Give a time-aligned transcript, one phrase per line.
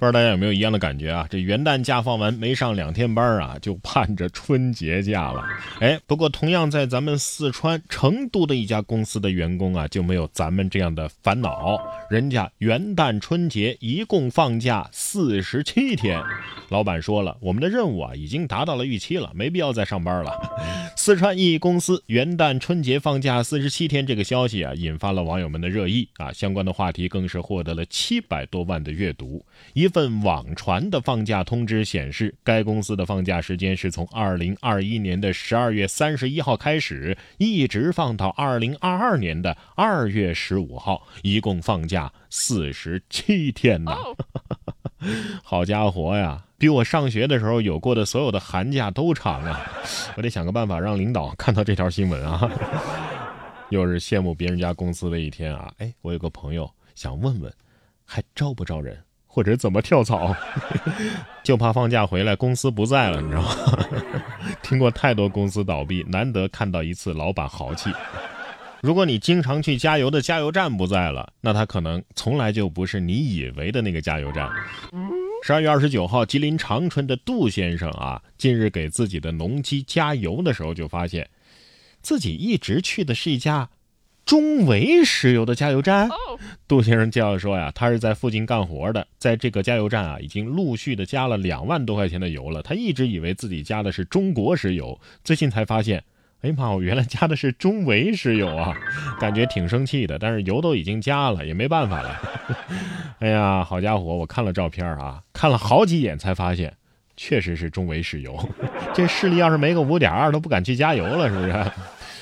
[0.00, 1.26] 不知道大家有没有一样的感觉啊？
[1.28, 5.44] 这元旦假放完没上两天班啊，就盼着春节假了。
[5.78, 11.78] 哎，不过同样在咱们四川成都的一家公司的员工啊，就没有咱们这样的烦恼。
[12.08, 16.18] 人家元旦春节一共放假四十七天。
[16.70, 20.32] 老板说了，我们的任务啊已经达到了预期了，没必要再上班了。
[20.96, 29.44] 四川一公司元旦春节放假四十七天这个消息啊，引发了网友们的热议啊，相关的话题更是获得了七百多万的阅读。
[29.74, 43.94] 一份网传的放假通知显示，该公司的放假时间是从二零二一年的十二月三十一号开始，一直放到二零二二年的二月十五号，一共放假四十七天呢。
[45.44, 49.60] 好家伙呀，比我上学的时候有过的所有的寒假都长啊！
[50.16, 52.50] 我得想个办法让领导看到这条新闻啊。
[53.70, 55.72] 又是羡慕别人家公司的一天啊！
[55.78, 57.52] 哎，我有个朋友想问问，
[58.04, 58.98] 还招不招人？
[59.32, 60.34] 或者怎么跳槽，
[61.44, 63.48] 就怕放假回来公司不在了，你知道吗？
[64.60, 67.90] 听过太多公司倒闭，难得看到一次老板豪气。
[68.82, 74.50] 如果你经常去加油的加油站不在了，那他可能从来就不是你以为的那个加油站。
[75.44, 81.28] 十二月二十九号，吉林长春的杜先生啊，近日给自己的农机加油的时候，就发现
[82.02, 83.68] 自己一直去的是一家。
[84.30, 86.08] 中维石油的加油站，
[86.68, 92.62] 杜先生介绍说呀，他是在附近干活的，在这个加油站啊，已经陆续的加了两万多块钱的油了。
[92.62, 96.04] 他一直以为自己加的是中国石油，最近才发现，
[96.42, 98.72] 哎呀妈，我原来加的是中维石油啊，
[99.18, 100.16] 感觉挺生气的。
[100.16, 102.20] 但是油都已经加了，也没办法了。
[103.18, 106.72] 哎呀，好家伙，我看了照片啊，看了好几眼才发现，
[107.16, 108.38] 确实是中维石油。
[108.94, 111.72] 这视力要是没个五点二，都不敢去加油了，是不是？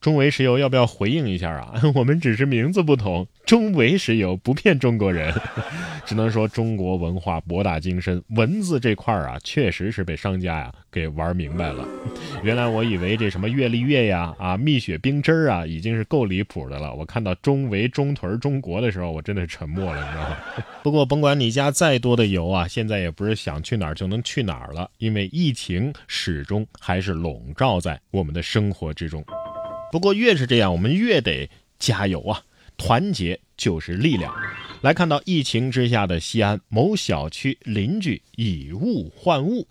[0.00, 1.74] 中维石油要不要回应一下啊？
[1.94, 5.30] 我们只是名字不同，中维石油不骗中国人，
[6.06, 11.86] 只能说中国文化博大精深，文字这块儿啊，确实是被商家呀给玩明白了。
[12.42, 16.94] 原来我以为这什么月历月呀、啊蜜雪冰汁儿啊，已经是够离谱的了。
[16.94, 20.36] 我看到中维、中屯、中国的时候，我真的沉默了，你知道吗？
[20.82, 29.22] 不过甭管你加再多的油啊，现在也不是想去哪儿就能去哪儿了，因为疫情始终还是笼罩在我们的生活之中。
[29.90, 32.42] 不过越是这样，我们越得加油啊！
[32.76, 34.34] 团结就是力量。
[34.80, 39.68] 来看到疫情之下的西安某小区邻居以物换物。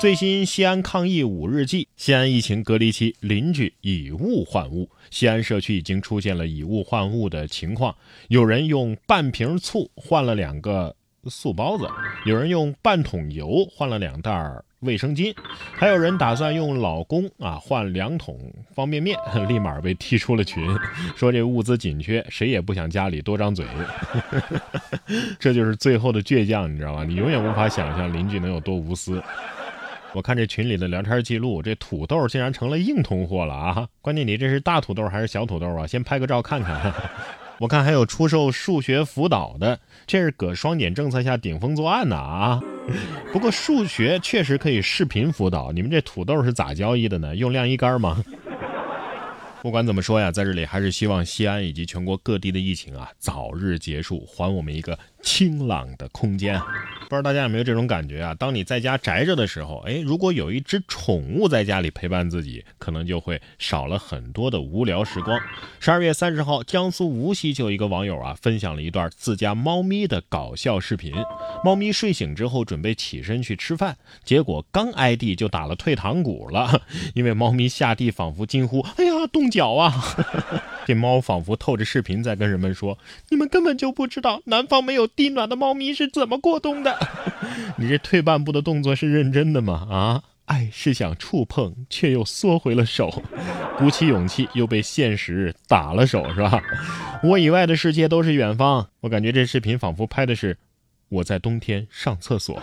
[0.00, 4.90] 最新西安抗疫五日记：西安疫情隔离期，邻居以物换物。
[5.10, 7.94] 西安社区已经出现了以物换物的情况，
[8.26, 10.96] 有人用半瓶醋换了两个
[11.26, 11.86] 素包子，
[12.26, 14.64] 有人用半桶油换了两袋儿。
[14.80, 15.34] 卫生巾，
[15.72, 18.38] 还有人打算用老公啊换两桶
[18.74, 19.18] 方便面，
[19.48, 20.64] 立马被踢出了群，
[21.16, 23.66] 说这物资紧缺，谁也不想家里多张嘴。
[25.38, 27.04] 这就是最后的倔强，你知道吗？
[27.04, 29.22] 你永远无法想象邻居能有多无私。
[30.14, 33.88] 我看这群里的聊天记录，这土豆竟然成了硬通货了啊！
[34.00, 35.86] 关键你这是大土豆还是小土豆啊？
[35.86, 36.92] 先拍个照看看。
[37.58, 42.62] 我看还有出售数学辅导的，这是搁双减政策下顶风作案呢啊！
[43.32, 47.34] 不过数学确实可以视频辅导，你们这土豆是咋交易的呢？
[47.36, 48.24] 用晾衣杆吗？
[49.60, 56.60] 不管怎么说呀，在这里还是希望西安以及全国各地的疫情啊早日结束，还我们一个清朗的空间。
[57.08, 58.34] 不知道大家有没有这种感觉啊？
[58.34, 65.40] 当你在家宅着的时候，哎，如果有一只宠物在家里陪伴自己，可能就会少了很多的无聊时光。
[65.80, 71.14] 十二月三十号，江苏无锡就有一个网友啊，分享了一段自家猫咪的搞笑视频。
[71.64, 76.82] 猫咪睡醒之后准备起身去吃饭，结果刚挨地就打了退堂鼓了，
[77.16, 79.94] 因为猫咪下地仿佛惊呼：“哎呀，冻脚啊！”
[80.88, 82.96] 这猫仿佛透着视频在跟人们说
[83.28, 86.98] ：“你们根本就不知道南方没有地暖的猫咪是怎么过冬的。
[87.76, 89.86] 你这退半步的动作是认真的吗？
[89.90, 93.22] 啊，爱是想触碰却又缩回了手，
[93.76, 96.58] 鼓起勇气又被现实打了手，是吧？
[97.22, 98.88] 我以外的世界都是远方。
[99.00, 100.56] 我感觉这视频仿佛拍的是
[101.10, 102.58] 我在冬天上厕所。”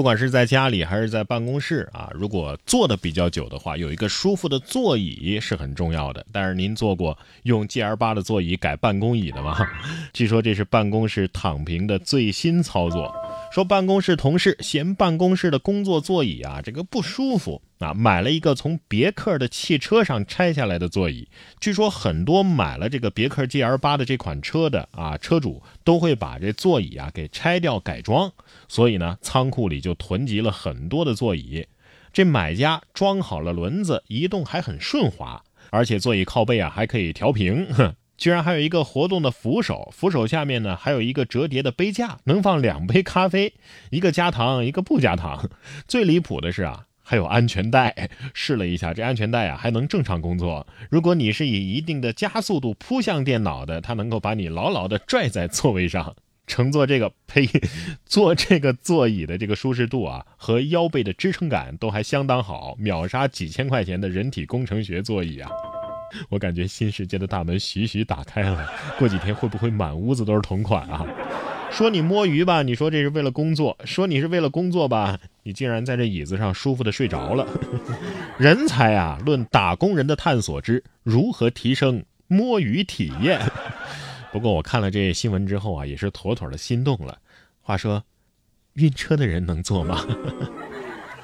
[0.00, 6.24] 不管是在家里还是在办公室啊，如果坐的比较久的话，有一个舒服的座椅是很重要的。
[6.32, 9.58] 但是您坐过用 G L 八的座椅改办公椅的吗？
[10.14, 13.14] 据说这是办公室躺平的最新操作。
[13.50, 21.28] 说办公室同事嫌办公室的工作座椅啊，这个不舒服啊，买了一个从别克的汽车上拆下来的座椅。
[21.58, 28.32] 据说很多买了这个别克 GL 八的这款车的啊车主都会把这座椅啊给拆掉改装，
[28.68, 31.66] 所以呢仓库里就囤积了很多的座椅。
[32.12, 37.66] 这买家装好了轮子，移动还很顺滑，而且座椅靠背啊还可以调平。
[38.20, 43.54] 居然还有一个活动的扶手，扶手下面呢还有一个折叠的杯架，能放两杯咖啡，
[43.88, 45.48] 一个加糖，一个不加糖。
[45.88, 48.10] 最离谱的是啊，还有安全带。
[48.34, 50.66] 试了一下，这安全带啊还能正常工作。
[50.90, 56.14] 如果你是以一定的加速度扑向电脑的，它能够把你牢牢的拽在座位上。
[56.46, 57.48] 乘坐这个呸，
[58.04, 65.48] 坐这个座椅的这个舒适度啊，和腰背的支撑感都还相当好，秒杀几千块钱的人体工程学座椅啊！
[66.28, 68.66] 我感觉新世界的大门徐徐打开了，
[68.98, 71.06] 过几天会不会满屋子都是同款啊？
[71.70, 77.46] 说你摸鱼吧，你说这是为了工作；说你是为了工作吧，你竟然在这椅子上舒服的睡着了。
[78.38, 83.40] 人才啊，论打工人的探索之如何提升摸鱼体验。
[84.32, 87.18] 不过我看了这新闻之后啊，也是妥妥的心动了。
[87.60, 88.02] 话说，
[88.74, 90.04] 晕车的人能坐吗？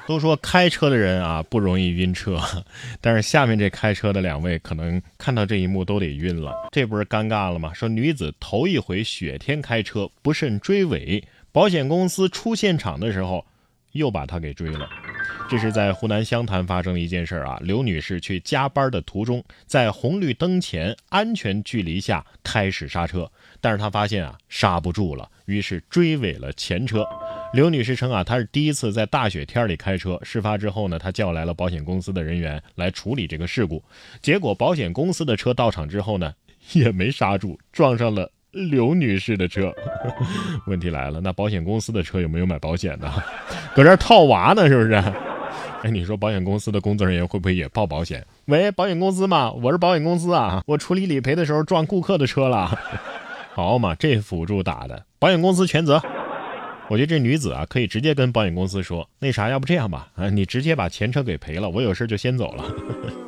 [0.07, 2.39] 都说开车的人啊不容易晕车，
[3.01, 6.53] 但是下面这开车的两位可能看到这一幕都得晕了。
[6.71, 7.73] 这不是尴尬了吗？
[7.73, 11.21] 说女子头一回雪天开车不慎追尾，
[11.51, 13.45] 保险公司出现场的时候
[13.91, 14.89] 又把她给追了。
[15.49, 17.57] 这是在湖南湘潭发生的一件事啊！
[17.61, 23.29] 刘女士去加班的途中，在红绿灯前安全距离下开始刹车，
[23.61, 27.05] 但是她发现啊刹不住了，于是追尾了前车。
[27.53, 30.19] 刘女士称啊，她是第一次在大雪天里开车。
[30.21, 33.81] 事发之后呢，她叫来了保险公司的人员来处理这个事故，
[34.21, 36.33] 结果保险公司的车到场之后呢，
[36.73, 39.73] 也没刹住，撞上了刘女士的车。
[40.67, 43.11] 问题来了，那保险公司的车有没有买保险呢？
[43.73, 44.93] 搁这套娃呢，是不是？
[45.83, 48.25] 哎，你说保险公司的工作人员会不会也报保险？
[48.45, 49.51] 喂，保险公司吗？
[49.51, 52.77] 我是保险公司啊，我处理理赔的时候撞顾客的车了。
[53.53, 56.01] 好嘛，这辅助打的，保险公司全责。
[56.89, 63.26] 我觉得这女子啊，可以直接跟保险公司说，那啥，要不这样吧，啊，你直接把前车给赔了，我有事就先走了。